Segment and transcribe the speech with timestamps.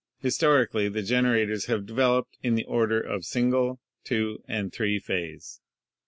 [0.17, 5.61] Historically the generators have developed in the order of single, two, and three phase.